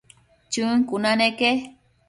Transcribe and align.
Chën 0.51 0.79
cuna 0.89 1.11
neque 1.19 1.51